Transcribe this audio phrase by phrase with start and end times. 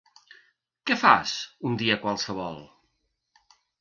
[0.91, 1.33] Què fas,
[1.71, 2.59] un dia qualsevol?